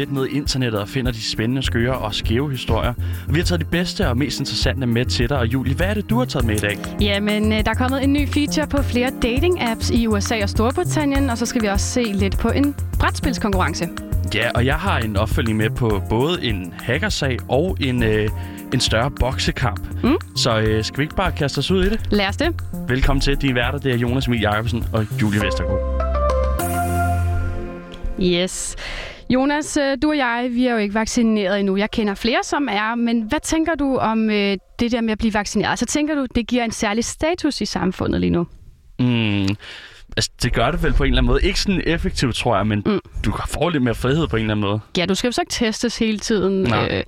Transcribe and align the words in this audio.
lidt 0.00 0.12
ned 0.12 0.26
i 0.26 0.36
internettet 0.36 0.80
og 0.80 0.88
finder 0.88 1.12
de 1.12 1.22
spændende, 1.22 1.62
skøre 1.62 1.98
og 1.98 2.14
skæve 2.14 2.50
historier. 2.50 2.94
Og 3.28 3.34
vi 3.34 3.38
har 3.38 3.44
taget 3.44 3.60
de 3.60 3.66
bedste 3.66 4.08
og 4.08 4.16
mest 4.16 4.40
interessante 4.40 4.86
med 4.86 5.04
til 5.04 5.28
dig. 5.28 5.38
Og 5.38 5.46
Julie, 5.46 5.74
hvad 5.74 5.86
er 5.86 5.94
det, 5.94 6.10
du 6.10 6.18
har 6.18 6.24
taget 6.24 6.46
med 6.46 6.54
i 6.54 6.58
dag? 6.58 6.78
Jamen, 7.00 7.52
øh, 7.52 7.64
der 7.64 7.70
er 7.70 7.74
kommet 7.74 8.04
en 8.04 8.12
ny 8.12 8.28
feature 8.28 8.66
på 8.66 8.82
flere 8.82 9.10
dating-apps 9.24 9.94
i 9.94 10.06
USA 10.06 10.42
og 10.42 10.48
Storbritannien, 10.48 11.30
og 11.30 11.38
så 11.38 11.46
skal 11.46 11.62
vi 11.62 11.66
også 11.66 11.86
se 11.86 12.02
lidt 12.02 12.38
på 12.38 12.48
en 12.48 12.74
brætspilskonkurrence. 12.98 13.88
Ja, 14.34 14.50
og 14.54 14.66
jeg 14.66 14.74
har 14.74 14.98
en 14.98 15.16
opfølging 15.16 15.56
med 15.56 15.70
på 15.70 16.02
både 16.08 16.44
en 16.44 16.74
hackersag 16.78 17.38
og 17.48 17.76
en, 17.80 18.02
øh, 18.02 18.28
en 18.74 18.80
større 18.80 19.10
boksekamp. 19.10 19.80
Mm. 20.02 20.16
Så 20.36 20.60
øh, 20.60 20.84
skal 20.84 20.98
vi 20.98 21.02
ikke 21.02 21.16
bare 21.16 21.32
kaste 21.32 21.58
os 21.58 21.70
ud 21.70 21.84
i 21.84 21.88
det? 21.88 22.00
Lad 22.10 22.28
os 22.28 22.36
det. 22.36 22.54
Velkommen 22.88 23.20
til. 23.20 23.36
Dine 23.36 23.54
værter, 23.54 23.78
det 23.78 23.92
er 23.92 23.96
Jonas 23.96 24.26
Emil 24.26 24.40
Jacobsen 24.40 24.84
og 24.92 25.06
Julie 25.22 25.40
Vestergaard. 25.40 26.10
Yes. 28.22 28.76
Jonas, 29.30 29.76
øh, 29.76 29.98
du 30.02 30.08
og 30.08 30.16
jeg, 30.16 30.48
vi 30.50 30.66
er 30.66 30.72
jo 30.72 30.78
ikke 30.78 30.94
vaccineret 30.94 31.60
endnu. 31.60 31.76
Jeg 31.76 31.90
kender 31.90 32.14
flere, 32.14 32.44
som 32.44 32.68
er, 32.70 32.94
men 32.94 33.22
hvad 33.22 33.40
tænker 33.40 33.74
du 33.74 33.96
om 33.96 34.30
øh, 34.30 34.56
det 34.78 34.92
der 34.92 35.00
med 35.00 35.12
at 35.12 35.18
blive 35.18 35.34
vaccineret? 35.34 35.70
Altså 35.70 35.86
tænker 35.86 36.14
du, 36.14 36.26
det 36.34 36.46
giver 36.46 36.64
en 36.64 36.70
særlig 36.70 37.04
status 37.04 37.60
i 37.60 37.64
samfundet 37.64 38.20
lige 38.20 38.30
nu? 38.30 38.46
Mm, 38.98 39.56
altså, 40.16 40.30
det 40.42 40.52
gør 40.52 40.70
det 40.70 40.82
vel 40.82 40.92
på 40.92 41.04
en 41.04 41.10
eller 41.10 41.22
anden 41.22 41.32
måde. 41.32 41.42
Ikke 41.42 41.60
sådan 41.60 41.82
effektivt, 41.86 42.34
tror 42.34 42.56
jeg, 42.56 42.66
men 42.66 42.82
mm. 42.86 43.00
du 43.24 43.32
kan 43.32 43.44
få 43.48 43.68
lidt 43.68 43.82
mere 43.82 43.94
frihed 43.94 44.28
på 44.28 44.36
en 44.36 44.42
eller 44.42 44.54
anden 44.54 44.68
måde. 44.68 44.80
Ja, 44.96 45.06
du 45.06 45.14
skal 45.14 45.28
jo 45.28 45.32
så 45.32 45.40
ikke 45.40 45.52
testes 45.52 45.98
hele 45.98 46.18
tiden. 46.18 46.62
Nej. 46.62 46.88
Øh, 46.90 47.02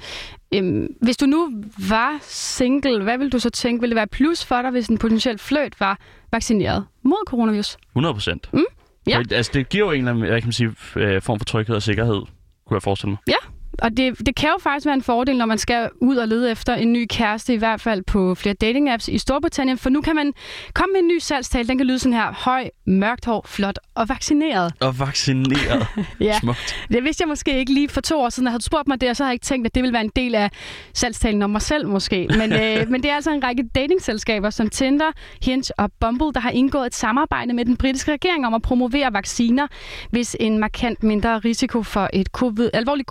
øhm, 0.55 0.87
hvis 1.01 1.17
du 1.17 1.27
nu 1.27 1.63
var 1.89 2.19
single, 2.23 3.03
hvad 3.03 3.19
vil 3.19 3.33
du 3.33 3.39
så 3.39 3.51
tænke? 3.51 3.81
Ville 3.81 3.91
det 3.91 3.97
være 3.97 4.07
plus 4.07 4.45
for 4.45 4.63
dig, 4.63 4.71
hvis 4.71 4.87
en 4.87 4.99
potentiel 4.99 5.39
fløjt 5.39 5.81
var 5.81 5.99
vaccineret 6.33 6.85
mod 7.03 7.25
coronavirus? 7.27 7.77
100 7.93 8.15
procent. 8.15 8.49
Mm, 8.53 8.65
ja. 9.07 9.23
Altså, 9.31 9.51
det 9.55 9.69
giver 9.69 9.85
jo 9.85 9.91
en 9.91 9.99
eller 9.99 10.11
anden 10.11 10.27
hvad 10.27 10.41
kan 10.41 10.47
man 10.47 10.53
sige, 10.53 10.71
øh, 10.97 11.23
form 11.23 11.39
for 11.39 11.45
tryghed 11.45 11.75
og 11.77 11.83
sikkerhed, 11.83 12.23
kunne 12.67 12.75
jeg 12.75 12.83
forestille 12.83 13.11
mig. 13.11 13.19
Ja, 13.29 13.49
og 13.79 13.97
det, 13.97 14.27
det 14.27 14.37
kan 14.37 14.49
jo 14.49 14.59
faktisk 14.61 14.87
være 14.87 14.95
en 14.95 15.03
fordel, 15.03 15.37
når 15.37 15.47
man 15.47 15.59
skal 15.59 15.91
ud 16.01 16.17
og 16.17 16.29
lede 16.29 16.51
efter 16.51 16.75
en 16.75 16.93
ny 16.93 17.07
kæreste, 17.11 17.55
i 17.55 17.57
hvert 17.57 17.81
fald 17.81 18.03
på 18.03 18.35
flere 18.35 18.55
dating-apps 18.65 19.09
i 19.09 19.19
Storbritannien, 19.19 19.79
for 19.79 19.91
nu 19.91 20.01
kan 20.01 20.17
man 20.17 20.33
komme 20.75 20.93
med 20.93 21.01
en 21.01 21.09
ny 21.09 21.19
salgstale. 21.19 21.69
Den 21.69 21.79
kan 21.79 21.87
lyde 21.87 21.99
sådan 21.99 22.13
her, 22.13 22.33
høj, 22.33 22.71
mørkt 22.87 23.25
hår, 23.25 23.45
flot 23.49 23.79
og 23.95 24.09
vaccineret. 24.09 24.73
Og 24.81 24.99
vaccineret. 24.99 25.87
Ja. 26.21 26.39
Smukt. 26.39 26.87
Det 26.93 27.05
vidste 27.05 27.23
jeg 27.23 27.29
måske 27.29 27.59
ikke 27.59 27.73
lige 27.73 27.89
for 27.89 28.01
to 28.01 28.21
år 28.21 28.29
siden. 28.29 28.47
Havde 28.47 28.59
du 28.59 28.65
spurgt 28.65 28.89
mig 28.89 29.01
det, 29.01 29.17
så 29.17 29.25
havde 29.25 29.29
jeg 29.29 29.35
ikke 29.35 29.45
tænkt, 29.45 29.67
at 29.67 29.75
det 29.75 29.83
ville 29.83 29.93
være 29.93 30.05
en 30.05 30.13
del 30.17 30.35
af 30.35 30.51
salgstalen 30.95 31.43
om 31.43 31.51
mig 31.51 31.63
selv 31.63 31.89
måske. 31.89 32.29
Men, 32.39 32.53
øh, 32.63 32.91
men 32.91 33.03
det 33.03 33.11
er 33.11 33.15
altså 33.15 33.31
en 33.31 33.45
række 33.45 33.65
datingselskaber 33.75 34.51
som 34.51 34.71
Tinder, 34.71 35.13
Hinge 35.43 35.73
og 35.79 35.93
Bumble, 36.01 36.33
der 36.35 36.41
har 36.41 36.51
indgået 36.51 36.87
et 36.87 36.95
samarbejde 36.95 37.53
med 37.53 37.65
den 37.65 37.77
britiske 37.77 38.13
regering 38.13 38.47
om 38.47 38.55
at 38.55 38.63
promovere 38.63 39.13
vacciner, 39.13 39.67
hvis 40.11 40.37
en 40.41 40.59
markant 40.59 41.03
mindre 41.03 41.39
risiko 41.39 41.83
for 41.83 42.09
et 42.13 42.27
COVID, 42.27 42.71
alvorligt 42.75 43.09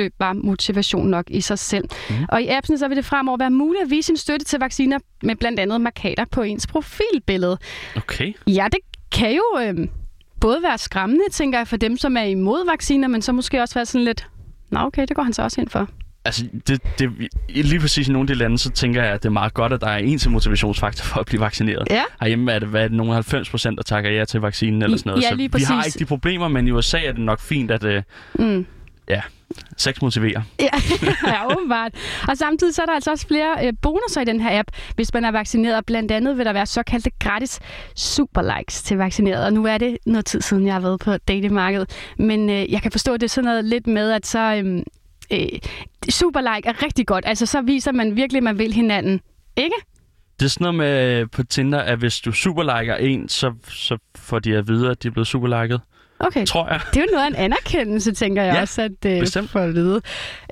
covid-19-forløb 0.00 0.14
var 0.18 0.32
motivation 0.32 1.08
nok 1.08 1.24
i 1.30 1.40
sig 1.40 1.58
selv. 1.58 1.84
Mm. 2.10 2.16
Og 2.28 2.42
i 2.42 2.48
appsen 2.48 2.78
så 2.78 2.88
vil 2.88 2.96
det 2.96 3.04
fremover 3.04 3.38
være 3.38 3.50
muligt 3.50 3.84
at 3.84 3.90
vise 3.90 4.06
sin 4.06 4.16
støtte 4.16 4.46
til 4.46 4.58
vacciner 4.58 4.98
med 5.22 5.36
blandt 5.36 5.60
andet 5.60 5.80
markader 5.80 6.24
på 6.30 6.42
ens 6.42 6.66
profilbillede. 6.66 7.58
Okay. 7.96 8.32
Ja, 8.46 8.66
det 8.72 8.78
kan 9.12 9.32
jo 9.32 9.44
øh, 9.60 9.88
både 10.40 10.62
være 10.62 10.78
skræmmende, 10.78 11.24
tænker 11.32 11.58
jeg, 11.58 11.68
for 11.68 11.76
dem, 11.76 11.96
som 11.96 12.16
er 12.16 12.22
imod 12.22 12.66
vacciner, 12.70 13.08
men 13.08 13.22
så 13.22 13.32
måske 13.32 13.62
også 13.62 13.74
være 13.74 13.86
sådan 13.86 14.04
lidt, 14.04 14.26
nå 14.70 14.80
okay, 14.80 15.06
det 15.08 15.16
går 15.16 15.22
han 15.22 15.32
så 15.32 15.42
også 15.42 15.60
ind 15.60 15.68
for. 15.68 15.88
Altså, 16.24 16.44
det, 16.68 16.80
det, 16.98 17.10
lige 17.48 17.80
præcis 17.80 18.08
i 18.08 18.12
nogle 18.12 18.24
af 18.24 18.26
de 18.26 18.34
lande, 18.34 18.58
så 18.58 18.70
tænker 18.70 19.02
jeg, 19.02 19.12
at 19.12 19.22
det 19.22 19.28
er 19.28 19.32
meget 19.32 19.54
godt, 19.54 19.72
at 19.72 19.80
der 19.80 19.86
er 19.86 19.96
en 19.96 20.18
til 20.18 20.30
motivationsfaktor 20.30 21.04
for 21.04 21.20
at 21.20 21.26
blive 21.26 21.40
vaccineret. 21.40 21.86
Ja. 21.90 22.02
Herhjemme 22.20 22.52
er 22.52 22.58
det, 22.58 22.68
hvad 22.68 22.84
er 22.84 22.88
det, 22.88 22.96
nogle 22.96 23.12
90 23.12 23.50
procent, 23.50 23.76
der 23.76 23.82
takker 23.82 24.10
ja 24.10 24.24
til 24.24 24.40
vaccinen 24.40 24.82
eller 24.82 24.96
sådan 24.96 25.10
noget. 25.10 25.22
Ja, 25.22 25.28
så 25.28 25.36
vi 25.36 25.62
har 25.64 25.84
ikke 25.84 25.98
de 25.98 26.04
problemer, 26.04 26.48
men 26.48 26.68
i 26.68 26.70
USA 26.70 26.98
er 26.98 27.12
det 27.12 27.20
nok 27.20 27.40
fint, 27.40 27.70
at 27.70 27.84
øh, 27.84 28.02
Mm. 28.34 28.66
Ja, 29.10 29.22
sex 29.76 30.02
motiverer. 30.02 30.42
Ja, 30.60 30.70
ja, 31.32 31.52
åbenbart. 31.52 31.92
Og 32.28 32.36
samtidig 32.36 32.74
så 32.74 32.82
er 32.82 32.86
der 32.86 32.92
altså 32.92 33.10
også 33.10 33.26
flere 33.26 33.66
øh, 33.66 33.72
bonusser 33.82 34.20
i 34.20 34.24
den 34.24 34.40
her 34.40 34.58
app, 34.58 34.68
hvis 34.94 35.14
man 35.14 35.24
er 35.24 35.30
vaccineret. 35.30 35.86
Blandt 35.86 36.12
andet 36.12 36.38
vil 36.38 36.46
der 36.46 36.52
være 36.52 36.66
såkaldte 36.66 37.10
gratis 37.18 37.60
superlikes 37.96 38.82
til 38.82 38.96
vaccineret. 38.96 39.44
Og 39.44 39.52
nu 39.52 39.66
er 39.66 39.78
det 39.78 39.98
noget 40.06 40.26
tid 40.26 40.40
siden, 40.40 40.66
jeg 40.66 40.74
har 40.74 40.80
været 40.80 41.00
på 41.00 41.16
datemarkedet. 41.16 41.90
Men 42.18 42.50
øh, 42.50 42.72
jeg 42.72 42.82
kan 42.82 42.92
forstå, 42.92 43.14
at 43.14 43.20
det 43.20 43.26
er 43.26 43.30
sådan 43.30 43.48
noget 43.48 43.64
lidt 43.64 43.86
med, 43.86 44.10
at 44.10 44.26
så... 44.26 44.62
Øh, 44.64 44.82
øh, 45.32 45.48
superlike 46.08 46.68
er 46.68 46.82
rigtig 46.82 47.06
godt. 47.06 47.24
Altså, 47.26 47.46
så 47.46 47.62
viser 47.62 47.92
man 47.92 48.16
virkelig, 48.16 48.38
at 48.38 48.42
man 48.42 48.58
vil 48.58 48.72
hinanden. 48.72 49.20
Ikke? 49.56 49.76
Det 50.40 50.44
er 50.46 50.50
sådan 50.50 50.64
noget 50.64 50.74
med 50.74 51.26
på 51.26 51.42
Tinder, 51.42 51.78
at 51.78 51.98
hvis 51.98 52.20
du 52.20 52.32
superliker 52.32 52.96
en, 52.96 53.28
så, 53.28 53.52
så 53.68 53.98
får 54.16 54.38
de 54.38 54.56
at 54.56 54.68
vide, 54.68 54.90
at 54.90 55.02
de 55.02 55.08
er 55.08 55.12
blevet 55.12 55.26
superliket. 55.26 55.80
Okay. 56.22 56.46
Tror 56.46 56.68
jeg. 56.68 56.80
Det 56.94 56.96
er 56.96 57.00
jo 57.00 57.06
noget 57.12 57.24
af 57.24 57.28
en 57.28 57.34
anerkendelse, 57.36 58.12
tænker 58.12 58.42
jeg 58.42 58.54
Ja, 58.54 58.60
også, 58.60 58.82
at 58.82 59.04
øh, 59.06 59.20
bestemt. 59.20 59.50
få 59.50 59.58
at 59.58 59.74
vide. 59.74 60.00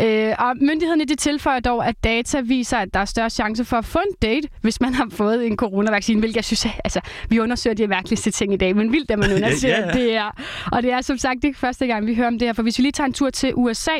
Øh, 0.02 0.34
og 0.38 0.52
myndighederne 0.60 1.04
de 1.04 1.14
tilføjer 1.14 1.60
dog, 1.60 1.86
at 1.88 1.94
data 2.04 2.40
viser, 2.40 2.76
at 2.78 2.88
der 2.94 3.00
er 3.00 3.04
større 3.04 3.30
chance 3.30 3.64
for 3.64 3.76
at 3.76 3.84
få 3.84 3.98
en 3.98 4.14
date, 4.22 4.48
hvis 4.62 4.80
man 4.80 4.94
har 4.94 5.06
fået 5.12 5.46
en 5.46 5.56
coronavaccine, 5.56 6.18
hvilket 6.20 6.36
jeg 6.36 6.44
synes, 6.44 6.64
er- 6.64 6.80
altså, 6.84 7.00
vi 7.28 7.40
undersøger 7.40 7.74
de 7.74 7.86
mærkeligste 7.86 8.30
ting 8.30 8.52
i 8.54 8.56
dag, 8.56 8.76
men 8.76 8.92
vildt, 8.92 9.10
at 9.10 9.18
man 9.18 9.32
undersøger 9.36 9.78
Ja, 9.80 9.86
ja. 9.86 9.92
det 9.92 10.02
her. 10.10 10.30
Og 10.72 10.82
det 10.82 10.92
er 10.92 11.00
som 11.00 11.18
sagt 11.18 11.44
ikke 11.44 11.58
første 11.58 11.86
gang, 11.86 12.06
vi 12.06 12.14
hører 12.14 12.26
om 12.28 12.38
det 12.38 12.48
her, 12.48 12.52
for 12.52 12.62
hvis 12.62 12.78
vi 12.78 12.82
lige 12.82 12.92
tager 12.92 13.06
en 13.06 13.12
tur 13.12 13.30
til 13.30 13.52
USA, 13.54 13.90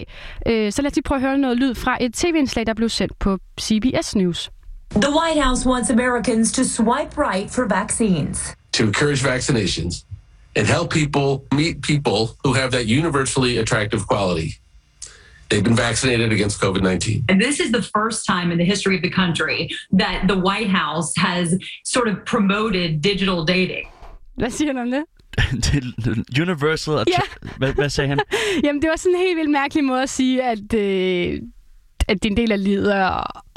øh, 0.47 0.73
så 0.73 0.83
lad 0.83 0.91
os 0.91 0.97
lige 0.97 1.03
prøve 1.03 1.17
at 1.17 1.23
høre 1.23 1.39
noget 1.39 1.57
lyd 1.57 1.75
fra 1.75 1.97
et 2.01 2.15
tv-indslag, 2.15 2.67
der 2.67 2.75
blev 2.75 2.89
sendt 2.89 3.19
på 3.19 3.39
CBS 3.61 4.17
News. 4.17 4.51
The 4.91 5.11
White 5.11 5.43
House 5.47 5.69
wants 5.69 5.91
Americans 5.91 6.53
to 6.53 6.65
swipe 6.65 7.19
right 7.19 7.51
for 7.51 7.67
vaccines. 7.81 8.55
to 8.73 8.85
encourage 8.85 9.25
vaccinations 9.33 10.05
and 10.59 10.67
help 10.67 10.87
people 11.01 11.29
meet 11.61 11.75
people 11.83 12.21
who 12.45 12.53
have 12.61 12.71
that 12.77 12.87
universally 12.87 13.59
attractive 13.59 14.03
quality. 14.13 14.49
They've 15.49 15.65
been 15.65 15.77
vaccinated 15.77 16.33
against 16.33 16.61
COVID 16.61 16.83
19. 16.83 17.25
And 17.29 17.41
this 17.41 17.61
is 17.61 17.71
the 17.73 17.83
first 17.83 18.27
time 18.27 18.53
in 18.53 18.59
the 18.59 18.65
history 18.65 18.97
of 18.97 19.03
the 19.03 19.11
country 19.11 19.71
that 19.99 20.25
the 20.29 20.39
White 20.49 20.69
House 20.69 21.13
has 21.17 21.57
sort 21.85 22.09
of 22.09 22.17
promoted 22.27 23.01
digital 23.03 23.45
dating. 23.45 23.87
Hvad 24.35 24.51
siger 24.51 24.73
du 24.73 24.79
om 24.79 24.91
det? 24.91 25.05
er 25.39 26.43
universal. 26.43 26.95
Og 26.95 27.05
Ja. 27.09 27.19
hvad, 27.57 27.73
hvad 27.73 27.91
sagde 27.91 28.09
han? 28.09 28.19
Jamen, 28.65 28.83
det 28.83 28.91
var 28.91 28.97
sådan 28.97 29.15
en 29.15 29.21
helt 29.21 29.37
vildt 29.37 29.51
mærkelig 29.51 29.85
måde 29.85 30.03
at 30.03 30.11
sige, 30.11 30.43
at, 30.43 30.75
øh, 30.75 31.41
at 32.09 32.23
det 32.23 32.29
er 32.29 32.31
en 32.31 32.37
del 32.37 32.53
af 32.53 32.65
livet 32.65 32.93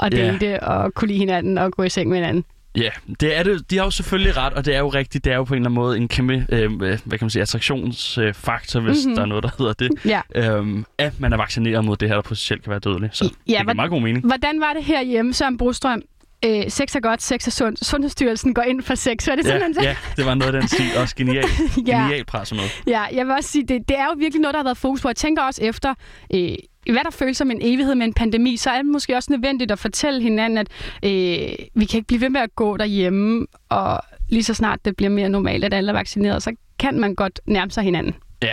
at, 0.00 0.12
date 0.12 0.62
og 0.62 0.94
kunne 0.94 1.08
lide 1.08 1.18
hinanden 1.18 1.58
og 1.58 1.72
gå 1.72 1.82
i 1.82 1.88
seng 1.88 2.08
med 2.08 2.16
hinanden. 2.16 2.44
Ja, 2.76 2.90
det 3.20 3.36
er 3.38 3.42
det. 3.42 3.70
De 3.70 3.76
har 3.76 3.84
jo 3.84 3.90
selvfølgelig 3.90 4.36
ret, 4.36 4.52
og 4.52 4.64
det 4.64 4.74
er 4.74 4.78
jo 4.78 4.88
rigtigt. 4.88 5.24
Det 5.24 5.32
er 5.32 5.36
jo 5.36 5.44
på 5.44 5.54
en 5.54 5.58
eller 5.58 5.68
anden 5.70 5.74
måde 5.74 5.96
en 5.96 6.08
kæmpe, 6.08 6.46
øh, 6.48 6.72
hvad 6.76 6.98
kan 6.98 7.18
man 7.20 7.30
sige, 7.30 7.42
attraktionsfaktor, 7.42 8.80
hvis 8.80 8.96
Mhm. 8.96 9.04
mm-hmm. 9.04 9.14
der 9.16 9.22
er 9.22 9.26
noget, 9.26 9.42
der 9.44 9.50
hedder 9.58 9.72
det. 9.72 9.90
Ja. 10.04 10.20
Øhm, 10.34 10.84
at 10.98 11.20
man 11.20 11.32
er 11.32 11.36
vaccineret 11.36 11.84
mod 11.84 11.96
det 11.96 12.08
her, 12.08 12.14
der 12.14 12.22
potentielt 12.22 12.62
kan 12.62 12.70
være 12.70 12.80
dødeligt. 12.80 13.16
Så 13.16 13.24
Ja, 13.24 13.52
det 13.52 13.60
giver 13.60 13.74
meget 13.74 13.90
god 13.90 14.00
mening. 14.00 14.26
Hvordan 14.26 14.60
var 14.60 14.72
det 14.72 14.84
herhjemme, 14.84 15.32
Søren 15.34 15.58
Brostrøm? 15.58 16.02
Øh, 16.44 16.62
sex 16.68 16.94
er 16.96 17.00
godt, 17.00 17.22
sex 17.22 17.46
er 17.46 17.50
sundt. 17.50 17.86
Sundhedsstyrelsen 17.86 18.54
går 18.54 18.62
ind 18.62 18.82
for 18.82 18.94
sex. 18.94 19.28
Var 19.28 19.34
det 19.34 19.44
Ja, 19.46 19.58
sådan, 19.58 19.74
ja, 19.82 19.96
det 20.16 20.26
var 20.26 20.34
noget 20.34 20.54
af 20.54 20.60
den 20.60 20.68
stil. 20.68 20.86
Også 21.02 21.16
genial. 21.16 21.44
Ja. 21.86 22.00
Genial 22.02 22.24
noget. 22.32 22.82
ja, 22.86 23.02
jeg 23.02 23.26
vil 23.26 23.34
også 23.34 23.50
sige, 23.50 23.64
det, 23.68 23.88
det 23.88 23.98
er 23.98 24.04
jo 24.04 24.14
virkelig 24.18 24.40
noget, 24.40 24.52
der 24.54 24.58
har 24.58 24.64
været 24.64 24.76
fokus 24.78 25.00
på. 25.00 25.08
Jeg 25.08 25.16
tænker 25.16 25.42
også 25.42 25.62
efter, 25.64 25.94
øh, 26.34 26.48
hvad 26.90 27.04
der 27.04 27.10
føles 27.10 27.36
som 27.36 27.50
en 27.50 27.58
evighed 27.62 27.94
med 27.94 28.06
en 28.06 28.14
pandemi, 28.14 28.56
så 28.56 28.70
er 28.70 28.76
det 28.76 28.86
måske 28.86 29.16
også 29.16 29.32
nødvendigt 29.32 29.70
at 29.70 29.78
fortælle 29.78 30.22
hinanden, 30.22 30.58
at 30.58 30.68
øh, 31.04 31.66
vi 31.74 31.84
kan 31.84 31.98
ikke 31.98 32.06
blive 32.06 32.20
ved 32.20 32.28
med 32.30 32.40
at 32.40 32.54
gå 32.54 32.76
derhjemme, 32.76 33.46
og 33.68 34.00
lige 34.28 34.42
så 34.44 34.54
snart 34.54 34.84
det 34.84 34.96
bliver 34.96 35.10
mere 35.10 35.28
normalt, 35.28 35.64
at 35.64 35.74
alle 35.74 35.88
er 35.88 35.94
vaccineret, 35.96 36.42
så 36.42 36.54
kan 36.78 37.00
man 37.00 37.14
godt 37.14 37.40
nærme 37.46 37.70
sig 37.70 37.84
hinanden. 37.84 38.14
Ja, 38.42 38.52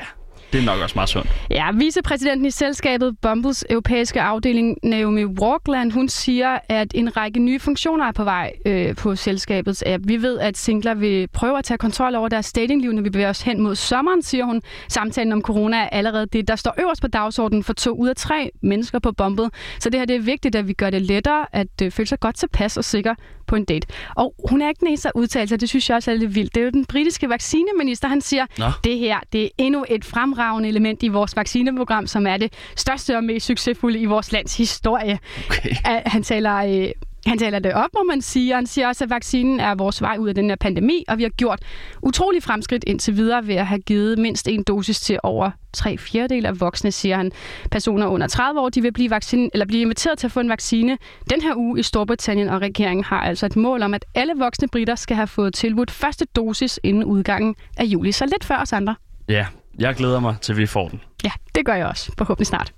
det 0.53 0.61
er 0.61 0.65
nok 0.65 0.81
også 0.81 0.95
meget 0.95 1.09
sundt. 1.09 1.29
Ja, 1.49 1.71
vicepræsidenten 1.71 2.45
i 2.45 2.51
selskabet 2.51 3.15
Bumbles 3.21 3.65
europæiske 3.69 4.21
afdeling, 4.21 4.77
Naomi 4.83 5.25
Walkland, 5.25 5.91
hun 5.91 6.09
siger, 6.09 6.59
at 6.69 6.91
en 6.95 7.17
række 7.17 7.39
nye 7.39 7.59
funktioner 7.59 8.05
er 8.05 8.11
på 8.11 8.23
vej 8.23 8.53
øh, 8.65 8.95
på 8.95 9.15
selskabets 9.15 9.83
app. 9.85 10.03
Vi 10.07 10.21
ved, 10.21 10.39
at 10.39 10.57
singler 10.57 10.93
vil 10.93 11.27
prøve 11.27 11.57
at 11.57 11.63
tage 11.63 11.77
kontrol 11.77 12.15
over 12.15 12.29
deres 12.29 12.53
datingliv, 12.53 12.91
når 12.91 13.01
vi 13.01 13.09
bevæger 13.09 13.29
os 13.29 13.41
hen 13.41 13.61
mod 13.61 13.75
sommeren, 13.75 14.21
siger 14.21 14.45
hun. 14.45 14.61
Samtalen 14.87 15.33
om 15.33 15.41
corona 15.41 15.77
er 15.77 15.89
allerede 15.89 16.25
det, 16.25 16.47
der 16.47 16.55
står 16.55 16.75
øverst 16.81 17.01
på 17.01 17.07
dagsordenen 17.07 17.63
for 17.63 17.73
to 17.73 17.91
ud 17.91 18.09
af 18.09 18.15
tre 18.15 18.51
mennesker 18.61 18.99
på 18.99 19.11
Bumble. 19.11 19.49
Så 19.79 19.89
det 19.89 19.99
her 19.99 20.05
det 20.05 20.15
er 20.15 20.19
vigtigt, 20.19 20.55
at 20.55 20.67
vi 20.67 20.73
gør 20.73 20.89
det 20.89 21.01
lettere 21.01 21.45
at 21.53 21.67
øh, 21.83 21.91
føle 21.91 22.07
sig 22.07 22.19
godt 22.19 22.35
tilpas 22.35 22.77
og 22.77 22.83
sikker 22.83 23.15
på 23.47 23.55
en 23.55 23.65
date. 23.65 23.87
Og 24.15 24.35
hun 24.49 24.61
er 24.61 24.69
ikke 24.69 24.79
den 24.79 24.87
eneste, 24.87 25.07
der 25.07 25.11
udtaler 25.15 25.45
sig. 25.45 25.61
Det 25.61 25.69
synes 25.69 25.89
jeg 25.89 25.95
også 25.95 26.11
er 26.11 26.15
lidt 26.15 26.35
vildt. 26.35 26.55
Det 26.55 26.61
er 26.61 26.65
jo 26.65 26.71
den 26.71 26.85
britiske 26.85 27.29
vaccineminister, 27.29 28.07
han 28.07 28.21
siger, 28.21 28.45
Nå. 28.57 28.65
det 28.83 28.97
her 28.97 29.19
det 29.33 29.43
er 29.43 29.49
endnu 29.57 29.85
et 29.89 30.05
fremragende 30.05 30.38
element 30.47 31.03
i 31.03 31.07
vores 31.07 31.35
vaccineprogram, 31.35 32.07
som 32.07 32.27
er 32.27 32.37
det 32.37 32.53
største 32.75 33.17
og 33.17 33.23
mest 33.23 33.45
succesfulde 33.45 33.99
i 33.99 34.05
vores 34.05 34.31
lands 34.31 34.57
historie. 34.57 35.19
Okay. 35.49 35.69
Han 35.83 36.23
taler, 36.23 36.55
øh, 36.55 36.91
han 37.25 37.37
taler 37.37 37.59
det 37.59 37.73
op, 37.73 37.89
må 37.93 38.03
man 38.03 38.21
sige, 38.21 38.53
og 38.53 38.57
han 38.57 38.67
siger 38.67 38.87
også, 38.87 39.03
at 39.03 39.09
vaccinen 39.09 39.59
er 39.59 39.75
vores 39.75 40.01
vej 40.01 40.17
ud 40.19 40.29
af 40.29 40.35
den 40.35 40.49
her 40.49 40.55
pandemi, 40.55 41.03
og 41.07 41.17
vi 41.17 41.23
har 41.23 41.29
gjort 41.29 41.59
utrolig 42.03 42.43
fremskridt 42.43 42.83
indtil 42.87 43.15
videre 43.15 43.47
ved 43.47 43.55
at 43.55 43.67
have 43.67 43.79
givet 43.79 44.19
mindst 44.19 44.47
en 44.47 44.63
dosis 44.63 44.99
til 44.99 45.19
over 45.23 45.51
tre 45.73 45.97
fjerdedel 45.97 46.45
af 46.45 46.59
voksne, 46.59 46.91
siger 46.91 47.17
han. 47.17 47.31
Personer 47.71 48.07
under 48.07 48.27
30 48.27 48.59
år, 48.59 48.69
de 48.69 48.81
vil 48.81 48.93
blive, 48.93 49.09
vaccine, 49.09 49.49
eller 49.53 49.65
blive 49.65 49.81
inviteret 49.81 50.17
til 50.17 50.27
at 50.27 50.31
få 50.31 50.39
en 50.39 50.49
vaccine 50.49 50.97
den 51.29 51.41
her 51.41 51.55
uge 51.55 51.79
i 51.79 51.83
Storbritannien, 51.83 52.49
og 52.49 52.61
regeringen 52.61 53.03
har 53.03 53.21
altså 53.21 53.45
et 53.45 53.55
mål 53.55 53.83
om, 53.83 53.93
at 53.93 54.05
alle 54.15 54.33
voksne 54.37 54.67
britter 54.67 54.95
skal 54.95 55.15
have 55.15 55.27
fået 55.27 55.53
tilbudt 55.53 55.91
første 55.91 56.25
dosis 56.25 56.79
inden 56.83 57.03
udgangen 57.03 57.55
af 57.77 57.83
juli, 57.83 58.11
så 58.11 58.25
lidt 58.25 58.43
før 58.43 58.57
os 58.57 58.73
andre. 58.73 58.95
Ja, 59.29 59.45
jeg 59.79 59.95
glæder 59.95 60.19
mig 60.19 60.35
til, 60.41 60.57
vi 60.57 60.65
får 60.65 60.87
den. 60.89 61.01
Ja, 61.23 61.31
det 61.55 61.65
gør 61.65 61.73
jeg 61.73 61.87
også. 61.87 62.11
Forhåbentlig 62.17 62.47
snart. 62.47 62.73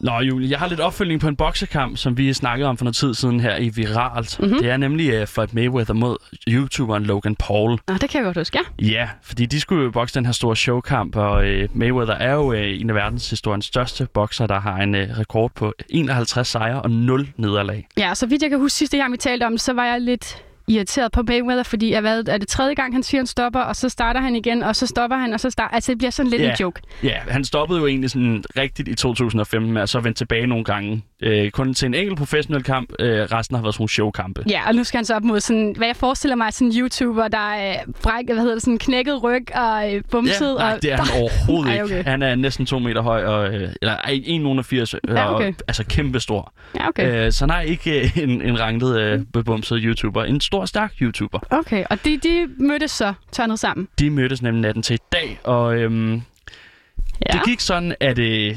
Nå, 0.00 0.20
Julie, 0.20 0.50
jeg 0.50 0.58
har 0.58 0.68
lidt 0.68 0.80
opfølgning 0.80 1.20
på 1.20 1.28
en 1.28 1.36
boksekamp, 1.36 1.96
som 1.96 2.16
vi 2.16 2.32
snakkede 2.32 2.68
om 2.68 2.76
for 2.76 2.84
noget 2.84 2.96
tid 2.96 3.14
siden 3.14 3.40
her 3.40 3.56
i 3.56 3.68
Viralt. 3.68 4.38
Mhm. 4.38 4.48
Mm-hmm. 4.48 4.62
Det 4.62 4.70
er 4.70 4.76
nemlig 4.76 5.20
uh, 5.22 5.26
Floyd 5.28 5.48
Mayweather 5.52 5.94
mod 5.94 6.16
YouTuberen 6.48 7.04
Logan 7.04 7.36
Paul. 7.36 7.78
Nå, 7.88 7.94
det 7.94 8.10
kan 8.10 8.18
jeg 8.18 8.24
godt 8.24 8.36
huske, 8.36 8.58
ja. 8.58 8.86
Ja, 8.86 9.08
fordi 9.22 9.46
de 9.46 9.60
skulle 9.60 9.84
jo 9.84 9.90
bokse 9.90 10.14
den 10.14 10.26
her 10.26 10.32
store 10.32 10.56
showkamp, 10.56 11.16
og 11.16 11.32
uh, 11.32 11.76
Mayweather 11.76 12.14
er 12.14 12.32
jo 12.32 12.52
uh, 12.52 12.58
en 12.58 12.90
af 12.90 12.96
verdenshistoriens 12.96 13.64
største 13.66 14.06
bokser, 14.14 14.46
der 14.46 14.60
har 14.60 14.76
en 14.76 14.94
uh, 14.94 15.00
rekord 15.00 15.50
på 15.54 15.72
51 15.88 16.48
sejre 16.48 16.82
og 16.82 16.90
0 16.90 17.28
nederlag. 17.36 17.86
Ja, 17.98 18.14
så 18.14 18.26
vidt 18.26 18.42
jeg 18.42 18.50
kan 18.50 18.58
huske 18.58 18.76
sidste 18.76 18.96
gang, 18.96 19.12
vi 19.12 19.16
talte 19.16 19.44
om 19.46 19.58
så 19.58 19.72
var 19.72 19.84
jeg 19.84 20.00
lidt 20.00 20.44
irriteret 20.68 21.12
på 21.12 21.22
Mayweather, 21.28 21.62
fordi 21.62 21.92
jeg 21.92 22.02
ved, 22.02 22.28
er 22.28 22.38
det 22.38 22.48
tredje 22.48 22.74
gang, 22.74 22.94
han 22.94 23.02
siger, 23.02 23.18
han 23.20 23.26
stopper, 23.26 23.60
og 23.60 23.76
så 23.76 23.88
starter 23.88 24.20
han 24.20 24.36
igen, 24.36 24.62
og 24.62 24.76
så 24.76 24.86
stopper 24.86 25.16
han, 25.16 25.32
og 25.32 25.40
så 25.40 25.50
starter... 25.50 25.74
Altså, 25.74 25.92
det 25.92 25.98
bliver 25.98 26.10
sådan 26.10 26.30
lidt 26.30 26.42
Ja. 26.42 26.50
en 26.50 26.56
joke. 26.60 26.80
Ja, 27.02 27.16
han 27.28 27.44
stoppede 27.44 27.80
jo 27.80 27.86
egentlig 27.86 28.10
sådan 28.10 28.44
rigtigt 28.58 28.88
i 28.88 28.94
2015, 28.94 29.72
med 29.72 29.82
at 29.82 29.88
så 29.88 30.00
vende 30.00 30.18
tilbage 30.18 30.46
nogle 30.46 30.64
gange. 30.64 31.04
Øh, 31.22 31.50
kun 31.50 31.74
til 31.74 31.86
en 31.86 31.94
enkelt 31.94 32.18
professionel 32.18 32.62
kamp, 32.62 32.90
øh, 32.98 33.20
resten 33.20 33.56
har 33.56 33.62
været 33.62 33.74
sådan 33.74 33.82
nogle 33.82 33.90
showkampe. 33.90 34.44
Ja, 34.50 34.68
og 34.68 34.74
nu 34.74 34.84
skal 34.84 34.98
han 34.98 35.04
så 35.04 35.14
op 35.14 35.24
mod 35.24 35.40
sådan, 35.40 35.74
hvad 35.76 35.86
jeg 35.88 35.96
forestiller 35.96 36.36
mig, 36.36 36.52
sådan 36.52 36.68
en 36.68 36.78
YouTuber, 36.80 37.28
der 37.28 37.52
er 37.52 37.76
bræk, 38.02 38.24
hvad 38.26 38.36
hedder 38.36 38.54
det, 38.54 38.62
sådan 38.62 38.78
knækket 38.78 39.22
ryg 39.22 39.54
og 39.54 39.94
øh, 39.94 40.02
bumset. 40.10 40.40
Ja, 40.58 40.62
nej, 40.64 40.72
og, 40.74 40.82
det 40.82 40.92
er 40.92 40.96
han 40.96 41.20
overhovedet 41.22 41.72
ikke. 41.72 41.84
okay. 41.84 42.04
Han 42.04 42.22
er 42.22 42.34
næsten 42.34 42.66
to 42.66 42.78
meter 42.78 43.02
høj, 43.02 43.24
og, 43.24 43.54
øh, 43.54 43.68
eller 43.82 43.96
ej, 43.96 44.12
1,80 44.12 44.94
øh, 45.08 45.16
Ja, 45.16 45.34
okay. 45.34 45.48
og, 45.48 45.54
altså 45.68 45.84
kæmpe 45.88 46.20
stor. 46.20 46.52
Ja, 46.76 46.88
okay. 46.88 47.26
Øh, 47.26 47.32
så 47.32 47.46
nej, 47.46 47.62
ikke 47.62 48.00
øh, 48.00 48.18
en, 48.18 48.42
en 48.42 48.60
ranglet, 48.60 49.00
øh, 49.00 49.20
bebumset 49.32 49.78
YouTuber. 49.82 50.24
En 50.24 50.40
stor, 50.50 50.64
stærk 50.64 50.92
YouTuber. 51.02 51.38
Okay, 51.50 51.84
og 51.90 52.04
de, 52.04 52.18
de 52.18 52.48
mødtes 52.58 52.90
så 52.90 53.14
tørnet 53.32 53.58
sammen. 53.58 53.88
De 53.98 54.10
mødtes 54.10 54.42
nemlig 54.42 54.60
natten 54.62 54.82
til 54.82 54.94
i 54.94 54.98
dag, 55.12 55.40
og 55.44 55.76
øhm, 55.76 56.22
Ja. 57.26 57.32
det 57.32 57.40
gik 57.44 57.60
sådan, 57.60 57.94
at 58.00 58.18
øh, 58.18 58.56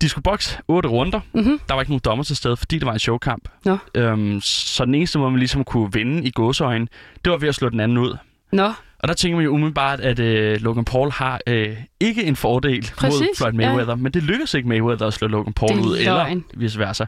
de 0.00 0.08
skulle 0.08 0.22
bokse 0.22 0.58
otte 0.68 0.88
runder. 0.88 1.20
Mhm. 1.34 1.60
Der 1.68 1.74
var 1.74 1.80
ikke 1.82 1.90
nogen 1.92 2.00
dommer 2.04 2.24
til 2.24 2.36
stede, 2.36 2.56
fordi 2.56 2.78
det 2.78 2.86
var 2.86 2.92
en 2.92 2.98
showkamp. 2.98 3.48
Nå. 3.64 3.78
Øhm, 3.94 4.40
så 4.40 4.84
den 4.84 4.94
eneste 4.94 5.18
måde, 5.18 5.30
man 5.30 5.38
ligesom 5.38 5.64
kunne 5.64 5.92
vinde 5.92 6.22
i 6.24 6.30
gåseøjne, 6.30 6.86
det 7.24 7.30
var 7.32 7.38
ved 7.38 7.48
at 7.48 7.54
slå 7.54 7.68
den 7.68 7.80
anden 7.80 7.98
ud. 7.98 8.16
Nå, 8.52 8.72
Og 8.98 9.08
der 9.08 9.14
tænker 9.14 9.36
man 9.36 9.44
jo 9.44 9.50
umiddelbart, 9.52 10.00
at 10.00 10.18
øh, 10.18 10.60
Logan 10.60 10.84
Paul 10.84 11.10
har 11.10 11.40
øh, 11.46 11.76
ikke 12.00 12.24
en 12.24 12.36
fordel 12.36 12.90
Præcis, 12.96 13.20
mod 13.20 13.26
Floyd 13.36 13.52
ja. 13.52 13.56
Mayweather, 13.68 13.94
men 13.94 14.12
det 14.12 14.22
lykkedes 14.22 14.54
ikke 14.54 14.68
Mayweather 14.68 15.06
at 15.06 15.14
slå 15.14 15.28
Logan 15.28 15.52
Paul 15.52 15.78
ud, 15.80 16.04
løgn. 16.04 16.28
eller 16.38 16.40
vice 16.54 16.78
versa. 16.78 17.04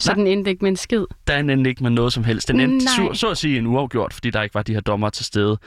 Så 0.00 0.10
Nej. 0.10 0.14
den 0.14 0.26
endte 0.26 0.50
ikke 0.50 0.64
med 0.64 0.70
en 0.70 0.76
skid. 0.76 1.04
Der 1.26 1.36
endte 1.38 1.70
ikke 1.70 1.82
med 1.82 1.90
noget 1.90 2.12
som 2.12 2.24
helst. 2.24 2.48
Den 2.48 2.60
endte 2.60 2.84
Nej. 2.86 2.94
så, 3.14 3.18
så 3.20 3.30
at 3.30 3.38
sige 3.38 3.58
en 3.58 3.66
uafgjort, 3.66 4.14
fordi 4.14 4.30
der 4.30 4.42
ikke 4.42 4.54
var 4.54 4.62
de 4.62 4.72
her 4.74 4.80
dommer 4.80 5.10
til 5.10 5.24
stede. 5.24 5.58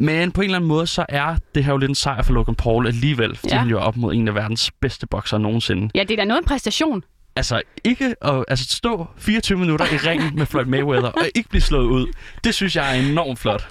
Men 0.00 0.32
på 0.32 0.40
en 0.40 0.44
eller 0.44 0.56
anden 0.56 0.68
måde, 0.68 0.86
så 0.86 1.06
er 1.08 1.36
det 1.54 1.64
her 1.64 1.72
jo 1.72 1.76
lidt 1.76 1.88
en 1.88 1.94
sejr 1.94 2.22
for 2.22 2.32
Logan 2.32 2.54
Paul 2.54 2.86
alligevel, 2.86 3.36
fordi 3.36 3.48
Ja. 3.48 3.54
ja. 3.54 3.60
han 3.60 3.68
jo 3.70 3.76
er 3.78 3.82
op 3.82 3.96
mod 3.96 4.14
en 4.14 4.28
af 4.28 4.34
verdens 4.34 4.70
bedste 4.80 5.06
bokser 5.06 5.38
nogensinde. 5.38 5.90
Ja, 5.94 6.02
det 6.02 6.10
er 6.10 6.16
da 6.16 6.24
noget 6.24 6.42
en 6.42 6.46
præstation. 6.46 7.02
Altså 7.36 7.62
ikke 7.84 8.14
at 8.22 8.44
altså, 8.48 8.64
stå 8.76 9.06
24 9.18 9.58
minutter 9.58 9.84
i 9.86 9.96
ringen 9.96 10.36
med 10.36 10.46
Floyd 10.46 10.64
Mayweather 10.64 11.08
og 11.08 11.22
ikke 11.34 11.48
blive 11.48 11.62
slået 11.62 11.84
ud, 11.86 12.06
det 12.44 12.54
synes 12.54 12.76
jeg 12.76 12.96
er 12.98 13.02
enormt 13.10 13.38
flot. 13.38 13.68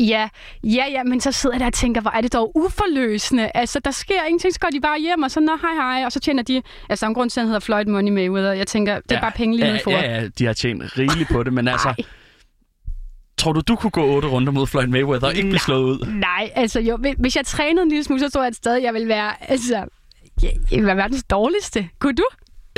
Ja, 0.00 0.28
ja, 0.64 0.84
ja, 0.90 1.02
men 1.02 1.20
så 1.20 1.32
sidder 1.32 1.54
jeg 1.56 1.60
der 1.60 1.66
og 1.66 1.72
tænker, 1.72 2.00
hvor 2.00 2.10
er 2.10 2.20
det 2.20 2.32
dog 2.32 2.52
uforløsende. 2.56 3.50
Altså, 3.54 3.78
der 3.80 3.90
sker 3.90 4.22
ingenting, 4.28 4.54
så 4.54 4.60
går 4.60 4.68
de 4.72 4.80
bare 4.80 5.00
hjem, 5.00 5.22
og 5.22 5.30
så, 5.30 5.40
nå, 5.40 5.52
hej, 5.62 5.74
hej, 5.74 6.04
og 6.06 6.12
så 6.12 6.20
tjener 6.20 6.42
de, 6.42 6.62
altså, 6.88 7.06
en 7.06 7.14
grund 7.14 7.30
til, 7.30 7.40
at 7.40 7.46
hedder 7.46 7.60
Floyd 7.60 7.84
Money 7.84 8.12
Mayweather. 8.12 8.52
Jeg 8.52 8.66
tænker, 8.66 8.94
det 8.94 9.12
er 9.12 9.14
Ja, 9.14 9.20
bare 9.20 9.32
penge 9.36 9.56
lige 9.56 9.72
ja, 9.72 9.78
for. 9.84 9.90
ja, 9.90 10.00
ja, 10.20 10.28
de 10.38 10.46
har 10.46 10.52
tjent 10.52 10.98
rigeligt 10.98 11.28
på 11.30 11.42
det, 11.42 11.52
men 11.52 11.68
altså, 11.68 11.88
Ej. 11.88 11.94
tror 13.38 13.52
du, 13.52 13.60
du 13.60 13.76
kunne 13.76 13.90
gå 13.90 14.04
otte 14.04 14.28
runder 14.28 14.52
mod 14.52 14.66
Floyd 14.66 14.86
Mayweather 14.86 15.28
og 15.28 15.34
ikke 15.34 15.48
blive 15.48 15.60
slået 15.60 15.82
ud? 15.82 16.06
Nej, 16.06 16.50
altså 16.54 16.80
jo, 16.80 16.96
hvis- 17.18 17.36
jeg 17.36 17.46
trænede 17.46 17.82
en 17.82 17.88
lille 17.88 18.04
smule, 18.04 18.20
så 18.20 18.30
tror 18.30 18.42
jeg 18.42 18.48
et 18.48 18.56
sted, 18.56 18.74
jeg 18.74 18.94
vil 18.94 19.08
være, 19.08 19.50
altså, 19.50 19.76
jeg, 20.42 20.52
jeg 20.70 20.78
vil 20.78 20.86
være 20.86 20.96
verdens 20.96 21.24
dårligste. 21.24 21.88
Kunne 21.98 22.14
du? 22.14 22.24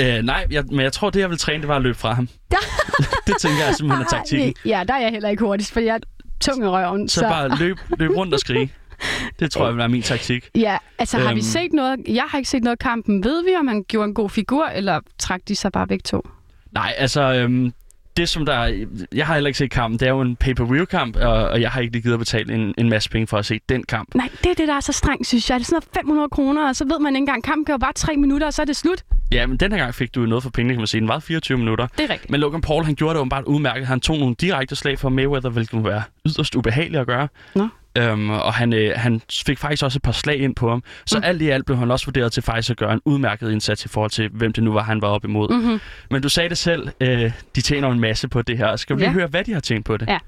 Øh, 0.01 0.23
nej, 0.23 0.47
jeg, 0.51 0.65
men 0.71 0.81
jeg 0.81 0.93
tror, 0.93 1.11
det 1.11 1.21
jeg 1.21 1.31
vil 1.31 1.39
træne, 1.39 1.61
det 1.61 1.69
var 1.69 1.77
at 1.77 1.83
løbe 1.83 1.99
fra 1.99 2.13
ham. 2.15 2.29
det 3.27 3.35
tænker 3.41 3.65
jeg 3.65 3.75
simpelthen 3.75 4.05
er 4.07 4.11
taktikken. 4.11 4.55
Ja, 4.65 4.83
der 4.89 4.95
er 4.95 4.99
jeg 5.01 5.11
heller 5.11 5.29
ikke 5.29 5.45
hurtigst, 5.45 5.73
for 5.73 5.81
jeg 5.81 6.01
tung 6.41 6.65
i 6.65 6.67
røven. 6.67 7.09
Så 7.09 7.21
bare 7.21 7.49
løb, 7.59 7.77
løb 7.99 8.11
rundt 8.17 8.35
og 8.35 8.41
skrige. 8.41 8.73
Det 9.41 9.51
tror 9.51 9.65
jeg 9.65 9.73
vil 9.75 9.79
være 9.79 9.89
min 9.89 10.03
taktik. 10.03 10.49
Ja, 10.55 10.77
altså 10.99 11.19
har 11.19 11.29
vi 11.29 11.31
Øhm. 11.41 11.43
set 11.43 11.73
noget? 11.73 12.01
Jeg 12.09 12.25
har 12.29 12.39
ikke 12.39 12.51
set 12.51 12.63
noget 12.65 12.75
af 12.75 12.79
kampen. 12.79 13.25
Ved 13.25 13.45
vi, 13.45 13.51
om 13.61 13.69
han 13.69 13.85
gjorde 13.89 14.09
en 14.09 14.15
god 14.15 14.31
figur, 14.31 14.67
eller 14.67 15.01
trak 15.19 15.41
de 15.49 15.57
sig 15.57 15.73
bare 15.73 15.87
begge 15.87 16.03
to? 16.03 16.29
Nej, 16.73 16.95
altså... 16.97 17.21
Øhm, 17.35 17.73
det 18.19 18.29
som 18.29 18.47
der... 18.47 18.87
Jeg 19.15 19.27
har 19.27 19.35
heller 19.35 19.49
ikke 19.49 19.59
set 19.59 19.71
kampen. 19.71 20.01
Det 20.01 20.09
er 20.09 20.13
jo 20.13 20.21
en 20.21 20.37
pay-per-view-kamp, 20.37 21.17
og, 21.17 21.49
og 21.49 21.61
jeg 21.61 21.71
har 21.71 21.81
ikke 21.81 21.93
lige 21.93 22.03
givet 22.03 22.15
at 22.15 22.19
betale 22.19 22.55
en, 22.55 22.75
en 22.79 22.89
masse 22.89 23.11
penge 23.11 23.27
for 23.27 23.39
at 23.39 23.47
se 23.47 23.61
den 23.69 23.83
kamp. 23.83 24.15
Nej, 24.15 24.29
det 24.45 24.51
er 24.51 24.55
det, 24.55 24.69
der 24.69 24.75
er 24.75 24.81
så 24.81 24.93
strengt, 24.93 25.27
synes 25.27 25.51
jeg. 25.51 25.61
Det 25.61 25.65
er 25.65 25.67
sådan 25.67 25.75
noget 25.75 25.89
500 25.95 26.29
kroner, 26.29 26.69
og 26.69 26.77
så 26.77 26.85
ved 26.85 26.99
man 26.99 27.13
ikke 27.17 27.23
engang, 27.23 27.45
kampen 27.45 27.65
kører 27.65 27.79
bare 27.79 27.93
tre 27.93 28.17
minutter, 28.17 28.47
og 28.47 28.55
så 28.55 28.63
er 28.63 28.67
det 28.67 28.77
slut. 28.77 29.05
Ja, 29.33 29.47
men 29.47 29.57
den 29.57 29.73
her 29.73 29.79
gang 29.79 29.95
fik 29.95 30.15
du 30.15 30.21
noget 30.21 30.43
for 30.43 30.51
pengene, 30.51 30.75
kan 30.75 30.81
man 30.81 30.87
sige. 30.87 31.01
Den 31.01 31.09
var 31.09 31.19
24 31.19 31.59
minutter. 31.59 31.87
Det 31.87 32.05
er 32.05 32.11
rigtigt. 32.11 32.31
Men 32.31 32.41
Logan 32.41 32.61
Paul, 32.61 32.85
han 32.85 32.95
gjorde 32.95 33.15
det 33.15 33.21
åbenbart 33.21 33.45
udmærket. 33.45 33.87
Han 33.87 34.01
tog 34.01 34.19
nogle 34.19 34.35
direkte 34.41 34.77
slag 34.77 34.99
for 34.99 35.09
Mayweather, 35.09 35.51
hvilket 35.51 35.75
må 35.75 35.83
være 35.89 36.03
yderst 36.27 36.55
ubehageligt 36.55 37.01
at 37.01 37.07
gøre. 37.07 37.29
Nå. 37.55 37.69
Øhm, 37.99 38.31
og 38.31 38.55
han, 38.55 38.73
øh, 38.73 38.93
han 38.97 39.21
fik 39.47 39.59
faktisk 39.59 39.83
også 39.85 39.99
et 39.99 40.03
par 40.03 40.13
slag 40.13 40.37
ind 40.39 40.55
på 40.55 40.69
ham. 40.69 40.83
Så 41.07 41.19
Mm. 41.19 41.25
alt 41.25 41.43
i 41.43 41.49
alt 41.49 41.67
blev 41.67 41.79
han 41.79 41.91
også 41.91 42.07
vurderet 42.07 42.33
til 42.33 42.43
faktisk 42.43 42.71
at 42.71 42.77
gøre 42.77 42.93
en 42.93 43.01
udmærket 43.05 43.51
indsats 43.53 43.85
i 43.85 43.89
forhold 43.89 44.11
til, 44.11 44.29
hvem 44.33 44.53
det 44.53 44.65
nu 44.65 44.73
var, 44.73 44.83
han 44.83 45.03
var 45.03 45.09
op 45.09 45.25
imod. 45.25 45.49
Mm-hmm. 45.55 45.81
Men 46.11 46.23
du 46.23 46.29
sagde 46.29 46.49
det 46.49 46.59
selv, 46.59 46.89
øh, 47.01 47.33
de 47.57 47.61
tjener 47.61 47.91
en 47.91 48.01
masse 48.01 48.29
på 48.29 48.43
det 48.43 48.59
her. 48.59 48.77
Skal 48.77 48.97
vi 48.97 49.03
Ja. 49.03 49.09
lige 49.09 49.15
høre, 49.15 49.27
hvad 49.27 49.45
de 49.45 49.53
har 49.53 49.61
tjent 49.61 49.87
på 49.87 49.97
det? 49.97 50.09
Ja. 50.09 50.19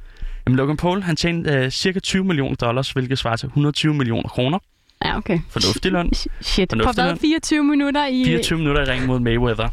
Jamen, 0.46 0.56
Logan 0.56 0.76
Paul, 0.76 1.02
han 1.02 1.17
tjente 1.17 1.50
øh, 1.50 1.70
cirka 1.70 1.99
20 2.00 2.25
millioner 2.25 2.56
dollars, 2.56 2.90
hvilket 2.90 3.19
svarer 3.19 3.37
til 3.37 3.46
120 3.46 3.94
millioner 3.94 4.28
kroner. 4.28 4.58
Ja, 5.05 5.17
okay. 5.17 5.38
Fornuftig 5.50 5.93
løn. 5.93 6.12
Shit, 6.40 6.69
på 6.69 6.76
Fornuftig 6.76 7.02
hvad? 7.05 7.12
løn. 7.12 7.19
24 7.19 7.64
minutter 7.64 8.06
i... 8.06 8.25
24 8.25 8.58
minutter 8.58 8.82
i 8.82 8.84
ring 8.90 9.06
mod 9.06 9.20
Mayweather. 9.20 9.69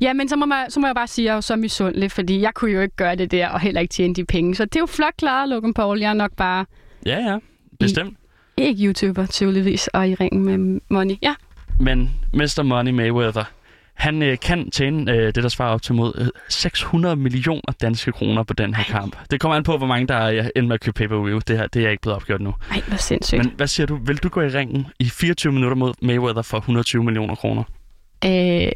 Ja, 0.00 0.12
men 0.12 0.28
så 0.28 0.36
må, 0.36 0.46
man, 0.46 0.70
så 0.70 0.80
må 0.80 0.86
jeg 0.86 0.94
bare 0.94 1.06
sige, 1.06 1.24
at 1.28 1.30
jeg 1.30 1.36
er 1.36 1.40
så 1.40 1.56
misundelig, 1.56 2.12
fordi 2.12 2.40
jeg 2.40 2.54
kunne 2.54 2.70
jo 2.70 2.80
ikke 2.80 2.96
gøre 2.96 3.16
det 3.16 3.30
der, 3.30 3.48
og 3.48 3.60
heller 3.60 3.80
ikke 3.80 3.92
tjene 3.92 4.14
de 4.14 4.24
penge. 4.24 4.54
Så 4.54 4.64
det 4.64 4.76
er 4.76 4.80
jo 4.80 4.86
flot 4.86 5.14
klaret, 5.18 5.48
Logan 5.48 5.74
Paul. 5.74 5.98
Jeg 6.00 6.10
er 6.10 6.14
nok 6.14 6.30
bare 6.36 6.64
Ja, 7.06 7.18
ja. 7.18 7.38
Bestemt. 7.80 8.18
ikke 8.56 8.86
YouTuber, 8.86 9.26
tydeligvis, 9.26 9.86
og 9.88 10.08
i 10.08 10.14
ringen 10.14 10.44
med 10.44 10.80
money. 10.90 11.14
Ja, 11.22 11.34
Men 11.80 12.10
Mr. 12.34 12.62
Money 12.62 12.92
Mayweather, 12.92 13.44
han 13.94 14.22
øh, 14.22 14.38
kan 14.38 14.70
tjene 14.70 15.12
øh, 15.12 15.26
det, 15.26 15.34
der 15.42 15.48
svarer 15.48 15.70
op 15.74 15.82
til 15.82 15.94
mod 15.94 16.12
øh, 16.18 16.26
600 16.48 17.16
millioner 17.16 17.72
danske 17.80 18.12
kroner 18.12 18.42
på 18.42 18.54
den 18.54 18.74
her 18.74 18.84
kamp. 18.84 19.16
Det 19.30 19.40
kommer 19.40 19.56
an 19.56 19.62
på, 19.62 19.76
hvor 19.76 19.86
mange 19.86 20.06
der 20.06 20.14
er 20.14 20.28
øh, 20.28 20.46
ender 20.56 20.68
med 20.68 20.74
at 20.74 20.80
købe 20.80 20.94
pay-per-view. 20.94 21.38
Det, 21.48 21.58
her, 21.58 21.66
det 21.66 21.86
er 21.86 21.90
ikke 21.90 22.00
blevet 22.02 22.16
opgjort 22.16 22.40
nu. 22.40 22.54
ej, 22.70 22.80
hvor 22.88 22.96
sindssygt. 22.96 23.38
Men 23.38 23.52
hvad 23.56 23.66
siger 23.66 23.86
du? 23.86 23.96
Vil 23.96 24.16
du 24.16 24.28
gå 24.28 24.40
i 24.40 24.48
ringen 24.48 24.86
i 24.98 25.08
24 25.08 25.52
minutter 25.52 25.76
mod 25.76 25.94
Mayweather 26.02 26.42
for 26.42 26.56
120 26.58 27.04
millioner 27.04 27.34
kroner? 27.34 27.62
Øh, 28.24 28.30
ej, 28.30 28.70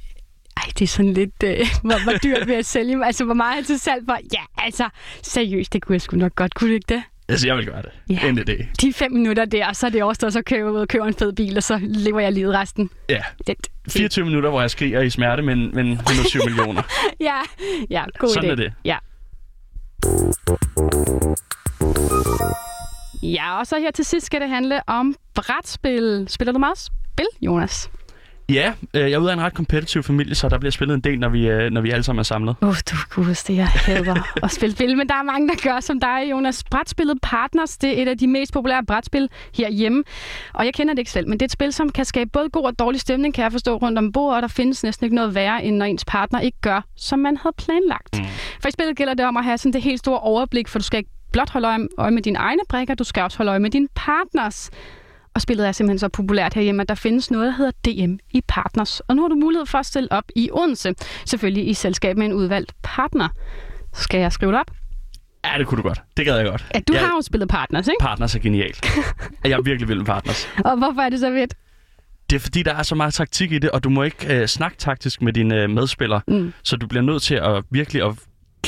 det 0.78 0.82
er 0.82 0.86
sådan 0.86 1.12
lidt, 1.12 1.42
øh, 1.44 1.58
hvor, 1.82 2.02
hvor 2.02 2.12
dyrt 2.12 2.46
vil 2.46 2.54
jeg 2.54 2.64
sælge 2.64 2.96
mig? 2.96 3.06
Altså, 3.06 3.24
hvor 3.24 3.34
meget 3.34 3.58
er 3.60 3.64
til 3.64 3.78
salg 3.78 4.02
for? 4.08 4.18
Ja, 4.32 4.64
altså, 4.64 4.88
seriøst, 5.22 5.72
det 5.72 5.82
kunne 5.82 5.94
jeg 5.94 6.00
sgu 6.00 6.16
nok 6.16 6.34
godt. 6.34 6.54
Kunne 6.54 6.70
du 6.70 6.74
ikke 6.74 6.94
det? 6.94 7.02
Altså, 7.32 7.46
jeg 7.46 7.56
vil 7.56 7.66
gøre 7.66 7.82
det. 7.82 7.90
Ja. 8.10 8.28
Endelig 8.28 8.46
det. 8.46 8.66
De 8.80 8.92
fem 8.92 9.12
minutter 9.12 9.44
der, 9.44 9.72
så 9.72 9.86
er 9.86 9.90
det 9.90 10.02
overstået, 10.02 10.32
så 10.32 10.42
køber 10.42 10.78
jeg 10.78 10.88
køber 10.88 11.06
en 11.06 11.14
fed 11.14 11.32
bil, 11.32 11.56
og 11.56 11.62
så 11.62 11.78
lever 11.82 12.20
jeg 12.20 12.32
livet 12.32 12.54
resten. 12.54 12.90
Ja. 13.08 13.22
Det, 13.46 13.56
24 13.88 14.24
minutter, 14.24 14.50
hvor 14.50 14.60
jeg 14.60 14.70
skriger 14.70 15.00
i 15.00 15.10
smerte, 15.10 15.42
men, 15.42 15.70
men 15.74 15.92
120 15.92 16.42
millioner. 16.48 16.82
ja, 17.20 17.40
ja, 17.90 18.04
god 18.18 18.28
Sådan 18.28 18.48
idé. 18.48 18.52
er 18.52 18.56
det. 18.56 18.72
Ja. 18.84 18.96
Ja, 23.22 23.58
og 23.58 23.66
så 23.66 23.78
her 23.78 23.90
til 23.90 24.04
sidst 24.04 24.26
skal 24.26 24.40
det 24.40 24.48
handle 24.48 24.80
om 24.88 25.14
brætspil. 25.34 26.24
Spiller 26.28 26.52
du 26.52 26.58
meget 26.58 26.78
spil, 26.78 27.26
Jonas? 27.42 27.90
Ja, 28.48 28.72
øh, 28.94 29.00
jeg 29.02 29.12
er 29.12 29.18
ud 29.18 29.28
af 29.28 29.32
en 29.32 29.40
ret 29.40 29.54
kompetitiv 29.54 30.02
familie, 30.02 30.34
så 30.34 30.48
der 30.48 30.58
bliver 30.58 30.70
spillet 30.70 30.94
en 30.94 31.00
del, 31.00 31.18
når 31.18 31.28
vi, 31.28 31.48
øh, 31.48 31.70
når 31.70 31.80
vi 31.80 31.90
alle 31.90 32.02
sammen 32.02 32.18
er 32.18 32.22
samlet. 32.24 32.56
Uh, 32.60 32.68
du 32.90 32.96
gudest, 33.10 33.48
det 33.48 33.56
jeg 33.56 33.68
hader 33.68 34.36
at 34.42 34.50
spille 34.50 34.76
spil, 34.76 34.96
men 34.96 35.08
der 35.08 35.14
er 35.14 35.22
mange, 35.22 35.48
der 35.48 35.54
gør 35.62 35.80
som 35.80 36.00
dig, 36.00 36.30
Jonas. 36.30 36.64
Brætspillet 36.70 37.18
Partners, 37.22 37.78
det 37.78 37.98
er 37.98 38.02
et 38.02 38.08
af 38.08 38.18
de 38.18 38.26
mest 38.26 38.52
populære 38.52 38.84
brætspil 38.84 39.28
herhjemme. 39.56 40.04
Og 40.54 40.64
jeg 40.64 40.74
kender 40.74 40.94
det 40.94 40.98
ikke 40.98 41.10
selv, 41.10 41.28
men 41.28 41.32
det 41.32 41.42
er 41.42 41.46
et 41.46 41.52
spil, 41.52 41.72
som 41.72 41.88
kan 41.88 42.04
skabe 42.04 42.30
både 42.32 42.48
god 42.50 42.64
og 42.64 42.78
dårlig 42.78 43.00
stemning, 43.00 43.34
kan 43.34 43.42
jeg 43.42 43.52
forstå, 43.52 43.76
rundt 43.76 43.98
om 43.98 44.12
bordet, 44.12 44.36
og 44.36 44.42
der 44.42 44.48
findes 44.48 44.82
næsten 44.82 45.04
ikke 45.04 45.16
noget 45.16 45.34
værre, 45.34 45.64
end 45.64 45.76
når 45.76 45.84
ens 45.86 46.04
partner 46.04 46.40
ikke 46.40 46.58
gør, 46.60 46.84
som 46.96 47.18
man 47.18 47.36
havde 47.36 47.54
planlagt. 47.58 48.18
Mm. 48.18 48.24
For 48.60 48.68
i 48.68 48.72
spillet 48.72 48.96
gælder 48.96 49.14
det 49.14 49.26
om 49.26 49.36
at 49.36 49.44
have 49.44 49.58
sådan 49.58 49.72
det 49.72 49.82
helt 49.82 49.98
store 49.98 50.18
overblik, 50.18 50.68
for 50.68 50.78
du 50.78 50.84
skal 50.84 50.98
ikke 50.98 51.10
blot 51.32 51.50
holde 51.50 51.88
øje- 51.98 52.10
med 52.10 52.22
dine 52.22 52.38
egne 52.38 52.62
brækker, 52.68 52.94
du 52.94 53.04
skal 53.04 53.22
også 53.22 53.38
holde 53.38 53.50
øje 53.50 53.60
med 53.60 53.70
din 53.70 53.88
partners. 53.94 54.70
Og 55.34 55.40
spillet 55.40 55.68
er 55.68 55.72
simpelthen 55.72 55.98
så 55.98 56.08
populært 56.08 56.54
herhjemme, 56.54 56.82
at 56.82 56.88
der 56.88 56.94
findes 56.94 57.30
noget, 57.30 57.46
der 57.46 57.52
hedder 57.52 57.72
DM 57.84 58.14
i 58.30 58.42
Partners. 58.48 59.00
Og 59.00 59.16
nu 59.16 59.22
har 59.22 59.28
du 59.28 59.34
mulighed 59.34 59.66
for 59.66 59.78
at 59.78 59.86
stille 59.86 60.12
op 60.12 60.24
i 60.36 60.50
Odense. 60.52 60.94
Selvfølgelig 61.26 61.68
i 61.68 61.74
selskab 61.74 62.16
med 62.16 62.26
en 62.26 62.32
udvalgt 62.32 62.72
partner. 62.82 63.28
Skal 63.92 64.20
jeg 64.20 64.32
skrive 64.32 64.52
det 64.52 64.60
op? 64.60 64.70
Ja, 65.44 65.58
det 65.58 65.66
kunne 65.66 65.82
du 65.82 65.88
godt. 65.88 66.02
Det 66.16 66.26
gad 66.26 66.36
jeg 66.36 66.46
godt. 66.46 66.66
Ja, 66.74 66.80
du 66.88 66.92
jeg, 66.92 67.02
har 67.02 67.16
jo 67.16 67.22
spillet 67.22 67.48
Partners, 67.48 67.88
ikke? 67.88 67.96
Partners 68.00 68.34
er 68.34 68.38
genialt. 68.38 68.86
jeg 69.44 69.52
er 69.52 69.62
virkelig 69.62 69.88
vild 69.88 69.98
med 69.98 70.06
Partners. 70.06 70.48
Og 70.64 70.78
hvorfor 70.78 71.00
er 71.00 71.08
det 71.08 71.20
så 71.20 71.30
fedt? 71.30 71.54
Det 72.30 72.36
er 72.36 72.40
fordi, 72.40 72.62
der 72.62 72.74
er 72.74 72.82
så 72.82 72.94
meget 72.94 73.14
taktik 73.14 73.52
i 73.52 73.58
det, 73.58 73.70
og 73.70 73.84
du 73.84 73.90
må 73.90 74.02
ikke 74.02 74.40
øh, 74.40 74.46
snakke 74.46 74.76
taktisk 74.76 75.22
med 75.22 75.32
dine 75.32 75.62
øh, 75.62 75.70
medspillere. 75.70 76.20
Mm. 76.28 76.52
Så 76.62 76.76
du 76.76 76.86
bliver 76.86 77.02
nødt 77.02 77.22
til 77.22 77.34
at 77.34 77.64
virkelig 77.70 78.02
at 78.06 78.14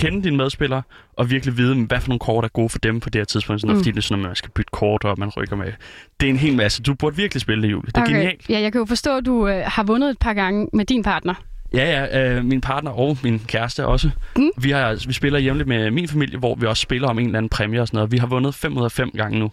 kende 0.04 0.24
dine 0.24 0.36
medspillere, 0.36 0.82
og 1.16 1.30
virkelig 1.30 1.56
vide, 1.56 1.84
hvad 1.86 2.00
for 2.00 2.08
nogle 2.08 2.18
kort 2.18 2.44
er 2.44 2.48
gode 2.48 2.68
for 2.68 2.78
dem 2.78 3.00
på 3.00 3.10
det 3.10 3.18
her 3.18 3.24
tidspunkt. 3.24 3.60
Sådan, 3.60 3.74
mm. 3.74 3.80
Fordi 3.80 3.90
det 3.90 3.96
er 3.96 4.02
sådan, 4.02 4.24
at 4.24 4.28
man 4.28 4.36
skal 4.36 4.50
bytte 4.50 4.70
kort, 4.72 5.04
og 5.04 5.18
man 5.18 5.28
rykker 5.28 5.56
med. 5.56 5.72
Det 6.20 6.26
er 6.26 6.30
en 6.30 6.36
hel 6.36 6.56
masse. 6.56 6.82
Du 6.82 6.94
burde 6.94 7.16
virkelig 7.16 7.40
spille 7.40 7.62
det, 7.62 7.70
Julie. 7.72 7.86
Det 7.86 7.96
er 7.96 8.02
okay. 8.02 8.12
genialt. 8.12 8.50
Ja, 8.50 8.60
jeg 8.60 8.72
kan 8.72 8.78
jo 8.78 8.84
forstå, 8.84 9.16
at 9.16 9.26
du 9.26 9.48
øh, 9.48 9.62
har 9.66 9.82
vundet 9.82 10.10
et 10.10 10.18
par 10.18 10.34
gange 10.34 10.68
med 10.72 10.84
din 10.84 11.02
partner. 11.02 11.34
Ja, 11.74 12.06
ja. 12.06 12.36
Øh, 12.36 12.44
min 12.44 12.60
partner 12.60 12.90
og 12.90 13.18
min 13.22 13.38
kæreste 13.38 13.86
også. 13.86 14.10
Mm. 14.36 14.50
Vi, 14.58 14.70
har, 14.70 15.06
vi 15.06 15.12
spiller 15.12 15.38
jævnligt 15.38 15.68
med 15.68 15.90
min 15.90 16.08
familie, 16.08 16.38
hvor 16.38 16.54
vi 16.54 16.66
også 16.66 16.80
spiller 16.80 17.08
om 17.08 17.18
en 17.18 17.26
eller 17.26 17.38
anden 17.38 17.48
præmie 17.48 17.80
og 17.80 17.88
sådan 17.88 17.96
noget. 17.96 18.12
Vi 18.12 18.18
har 18.18 18.26
vundet 18.26 18.54
5 18.54 18.78
ud 18.78 18.84
af 18.84 18.92
5 18.92 19.10
gange 19.16 19.38
nu. 19.38 19.50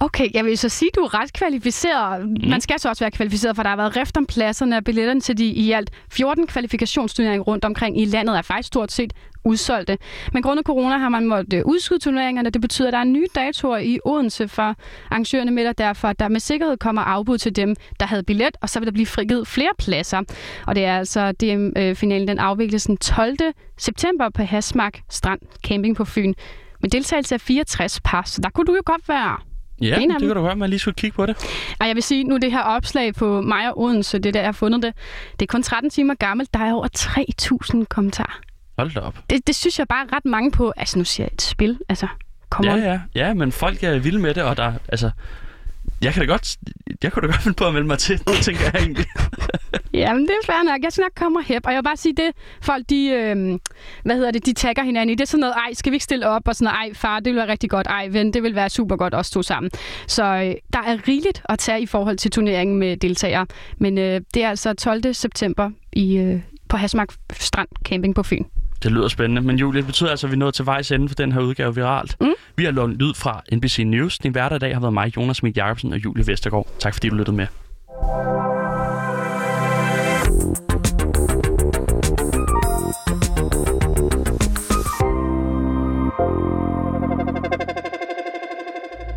Okay, 0.00 0.28
jeg 0.34 0.44
vil 0.44 0.58
så 0.58 0.68
sige, 0.68 0.88
at 0.88 0.94
du 0.94 1.00
er 1.00 1.20
ret 1.20 1.32
kvalificeret. 1.32 2.28
Mm. 2.28 2.48
Man 2.48 2.60
skal 2.60 2.80
så 2.80 2.88
også 2.88 3.04
være 3.04 3.10
kvalificeret, 3.10 3.56
for 3.56 3.62
der 3.62 3.70
har 3.70 3.76
været 3.76 3.96
rift 3.96 4.16
om 4.16 4.26
pladserne 4.26 4.76
og 4.76 4.84
billetterne 4.84 5.20
til 5.20 5.38
de 5.38 5.46
i 5.46 5.72
alt 5.72 5.90
14 6.10 6.46
kvalifikationsturneringer 6.46 7.44
rundt 7.44 7.64
omkring 7.64 8.00
i 8.00 8.04
landet 8.04 8.38
er 8.38 8.42
faktisk 8.42 8.66
stort 8.66 8.92
set 8.92 9.12
udsolgte. 9.44 9.98
Men 10.32 10.42
grundet 10.42 10.66
corona 10.66 10.96
har 10.96 11.08
man 11.08 11.26
måttet 11.26 11.58
øh, 11.58 11.62
udskyde 11.64 11.98
turneringerne. 11.98 12.50
Det 12.50 12.60
betyder, 12.60 12.88
at 12.88 12.92
der 12.92 12.98
er 12.98 13.04
nye 13.04 13.26
datoer 13.34 13.78
i 13.78 13.98
Odense 14.04 14.48
for 14.48 14.74
arrangørerne 15.10 15.50
med, 15.50 15.66
og 15.66 15.78
derfor 15.78 16.08
at 16.08 16.18
der 16.18 16.28
med 16.28 16.40
sikkerhed 16.40 16.76
kommer 16.76 17.02
afbud 17.02 17.38
til 17.38 17.56
dem, 17.56 17.76
der 18.00 18.06
havde 18.06 18.22
billet, 18.22 18.56
og 18.62 18.68
så 18.68 18.80
vil 18.80 18.86
der 18.86 18.92
blive 18.92 19.06
frigivet 19.06 19.48
flere 19.48 19.70
pladser. 19.78 20.22
Og 20.66 20.74
det 20.74 20.84
er 20.84 20.98
altså 20.98 21.32
DM-finalen, 21.32 22.28
den 22.28 22.38
afvikles 22.38 22.84
den 22.84 22.96
12. 22.96 23.36
september 23.78 24.28
på 24.28 24.42
Hasmark 24.42 25.00
Strand 25.10 25.40
Camping 25.66 25.96
på 25.96 26.04
Fyn. 26.04 26.34
Med 26.80 26.90
deltagelse 26.90 27.34
af 27.34 27.40
64 27.40 28.00
par, 28.04 28.22
så 28.26 28.40
der 28.40 28.50
kunne 28.50 28.66
du 28.66 28.74
jo 28.74 28.82
godt 28.84 29.08
være 29.08 29.53
Ja, 29.80 29.98
det 29.98 30.20
kan 30.20 30.30
du 30.36 30.42
høre, 30.42 30.56
man 30.56 30.70
lige 30.70 30.78
skulle 30.78 30.94
kigge 30.94 31.14
på 31.14 31.26
det. 31.26 31.36
Og 31.80 31.86
jeg 31.88 31.94
vil 31.94 32.02
sige, 32.02 32.24
nu 32.24 32.36
det 32.36 32.52
her 32.52 32.60
opslag 32.62 33.14
på 33.14 33.40
mig 33.40 33.68
og 33.68 33.80
Odense, 33.80 34.18
det 34.18 34.34
der 34.34 34.40
jeg 34.40 34.46
har 34.46 34.52
fundet 34.52 34.82
det, 34.82 34.94
det 35.32 35.42
er 35.42 35.46
kun 35.46 35.62
13 35.62 35.90
timer 35.90 36.14
gammelt. 36.14 36.54
Der 36.54 36.60
er 36.60 36.72
over 36.72 36.88
3.000 37.78 37.84
kommentarer. 37.84 38.40
Hold 38.78 38.90
da 38.94 39.00
op. 39.00 39.18
Det, 39.30 39.46
det 39.46 39.54
synes 39.54 39.78
jeg 39.78 39.88
bare 39.88 40.06
ret 40.12 40.24
mange 40.24 40.50
på. 40.50 40.72
Altså, 40.76 40.98
nu 40.98 41.04
siger 41.04 41.24
jeg 41.24 41.34
et 41.34 41.42
spil. 41.42 41.78
Altså, 41.88 42.06
kom 42.50 42.64
ja, 42.64 42.72
on. 42.72 42.78
ja, 42.78 43.00
ja, 43.14 43.34
men 43.34 43.52
folk 43.52 43.82
er 43.82 43.98
vilde 43.98 44.18
med 44.18 44.34
det, 44.34 44.42
og 44.42 44.56
der, 44.56 44.72
altså, 44.88 45.10
jeg 46.02 46.12
kan 46.12 46.20
da 46.20 46.26
godt, 46.26 46.56
jeg 47.02 47.12
kunne 47.12 47.20
da 47.20 47.26
godt 47.26 47.42
finde 47.42 47.56
på 47.56 47.64
at 47.64 47.74
melde 47.74 47.86
mig 47.86 47.98
til, 47.98 48.18
tænker 48.46 48.64
jeg 48.64 48.74
egentlig. 48.74 49.06
Jamen, 49.94 50.22
det 50.22 50.30
er 50.30 50.46
fair 50.46 50.62
nok. 50.62 50.82
Jeg 50.82 50.92
skal 50.92 51.02
nok 51.02 51.12
komme 51.16 51.38
og 51.38 51.44
hæppe. 51.44 51.68
Og 51.68 51.72
jeg 51.72 51.78
vil 51.78 51.84
bare 51.84 51.96
sige 51.96 52.14
det, 52.16 52.32
folk, 52.62 52.90
de, 52.90 53.06
øh, 53.06 53.58
hvad 54.04 54.16
hedder 54.16 54.30
det, 54.30 54.46
de 54.46 54.52
tagger 54.52 54.82
hinanden 54.82 55.10
i. 55.10 55.14
Det 55.14 55.20
er 55.20 55.26
sådan 55.26 55.40
noget, 55.40 55.54
ej, 55.54 55.74
skal 55.74 55.92
vi 55.92 55.94
ikke 55.94 56.04
stille 56.04 56.28
op? 56.28 56.48
Og 56.48 56.56
sådan 56.56 56.64
noget, 56.64 56.76
ej, 56.76 56.94
far, 56.94 57.20
det 57.20 57.26
vil 57.32 57.36
være 57.36 57.48
rigtig 57.48 57.70
godt. 57.70 57.86
Ej, 57.86 58.08
ven, 58.08 58.32
det 58.32 58.42
vil 58.42 58.54
være 58.54 58.70
super 58.70 58.96
godt 58.96 59.14
os 59.14 59.30
to 59.30 59.42
sammen. 59.42 59.70
Så 60.06 60.24
øh, 60.24 60.54
der 60.72 60.78
er 60.86 61.08
rigeligt 61.08 61.42
at 61.48 61.58
tage 61.58 61.80
i 61.80 61.86
forhold 61.86 62.16
til 62.16 62.30
turneringen 62.30 62.78
med 62.78 62.96
deltagere. 62.96 63.46
Men 63.78 63.98
øh, 63.98 64.20
det 64.34 64.44
er 64.44 64.48
altså 64.48 64.72
12. 64.72 65.14
september 65.14 65.70
i, 65.92 66.16
øh, 66.16 66.40
på 66.68 66.76
Hasmark 66.76 67.08
Strand 67.32 67.68
Camping 67.84 68.14
på 68.14 68.22
Fyn. 68.22 68.44
Det 68.82 68.92
lyder 68.92 69.08
spændende. 69.08 69.42
Men 69.42 69.56
Julie, 69.56 69.78
det 69.78 69.86
betyder 69.86 70.10
altså, 70.10 70.26
at 70.26 70.30
vi 70.30 70.34
er 70.34 70.38
nået 70.38 70.54
til 70.54 70.66
vejs 70.66 70.92
ende 70.92 71.08
for 71.08 71.14
den 71.14 71.32
her 71.32 71.40
udgave 71.40 71.74
viralt. 71.74 72.16
Mm. 72.20 72.28
Vi 72.56 72.64
har 72.64 72.72
lånt 72.72 72.98
lyd 72.98 73.14
fra 73.14 73.42
NBC 73.52 73.78
News. 73.86 74.18
Din 74.18 74.32
hverdag 74.32 74.60
dag 74.60 74.74
har 74.74 74.80
været 74.80 74.94
mig, 74.94 75.16
Jonas 75.16 75.36
Smith 75.36 75.58
Jacobsen 75.58 75.92
og 75.92 76.04
Julie 76.04 76.26
Vestergaard. 76.26 76.68
Tak 76.78 76.94
fordi 76.94 77.08
du 77.08 77.14
lyttede 77.14 77.36
med. 77.36 77.46